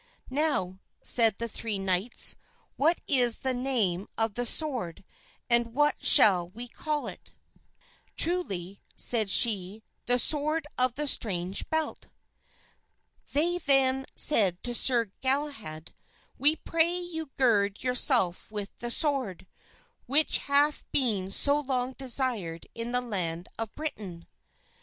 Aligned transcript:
"Now," 0.31 0.79
said 1.03 1.37
the 1.37 1.47
three 1.47 1.77
knights, 1.77 2.35
"what 2.75 2.99
is 3.07 3.37
the 3.45 3.53
name 3.53 4.07
of 4.17 4.33
the 4.33 4.47
sword 4.47 5.05
and 5.47 5.75
what 5.75 6.03
shall 6.03 6.47
we 6.47 6.67
call 6.67 7.05
it?" 7.05 7.31
"Truly," 8.17 8.81
said 8.95 9.29
she, 9.29 9.83
"the 10.07 10.17
Sword 10.17 10.65
of 10.75 10.95
the 10.95 11.05
Strange 11.05 11.69
Belt." 11.69 12.07
They 13.33 13.59
then 13.59 14.07
said 14.15 14.63
to 14.63 14.73
Sir 14.73 15.11
Galahad, 15.21 15.93
"We 16.35 16.55
pray 16.55 16.95
you 16.97 17.27
to 17.27 17.31
gird 17.37 17.83
yourself 17.83 18.51
with 18.51 18.75
the 18.79 18.89
sword, 18.89 19.45
which 20.07 20.39
hath 20.39 20.83
been 20.91 21.29
so 21.29 21.59
long 21.59 21.93
desired 21.93 22.65
in 22.73 22.91
the 22.91 23.01
land 23.01 23.49
of 23.59 23.75
Britain." 23.75 24.25